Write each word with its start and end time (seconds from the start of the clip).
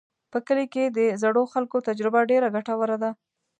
په 0.31 0.37
کلي 0.47 0.65
کې 0.73 0.83
د 0.87 0.99
زړو 1.21 1.43
خلکو 1.53 1.77
تجربه 1.87 2.19
ډېره 2.31 2.47
ګټوره 2.55 2.97
ده. 3.03 3.11